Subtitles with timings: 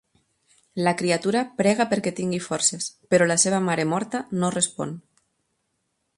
[0.87, 4.99] La criatura prega perquè tingui forces, però la seva mare morta no respon.